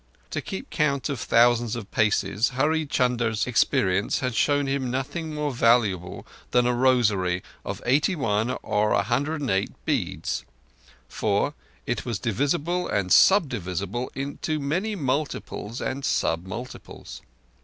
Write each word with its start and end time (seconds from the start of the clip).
To 0.31 0.41
keep 0.41 0.71
count 0.71 1.09
of 1.09 1.19
thousands 1.19 1.75
of 1.75 1.91
paces, 1.91 2.53
Hurree 2.57 2.87
Chunder's 2.87 3.45
experience 3.45 4.17
had 4.21 4.33
shown 4.33 4.65
him 4.65 4.89
nothing 4.89 5.35
more 5.35 5.51
valuable 5.53 6.25
than 6.49 6.65
a 6.65 6.73
rosary 6.73 7.43
of 7.63 7.83
eighty 7.85 8.15
one 8.15 8.57
or 8.63 8.93
a 8.93 9.03
hundred 9.03 9.41
and 9.41 9.51
eight 9.51 9.69
beads, 9.85 10.43
for 11.07 11.53
"it 11.85 12.03
was 12.03 12.17
divisible 12.17 12.87
and 12.87 13.11
sub 13.13 13.47
divisible 13.47 14.09
into 14.15 14.59
many 14.59 14.95
multiples 14.95 15.79
and 15.79 16.03
sub 16.03 16.47
multiples". 16.47 17.21